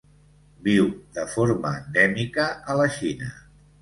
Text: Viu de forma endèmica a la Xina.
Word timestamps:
Viu 0.67 0.87
de 1.17 1.25
forma 1.33 1.73
endèmica 1.81 2.47
a 2.75 2.79
la 2.81 2.89
Xina. 2.97 3.29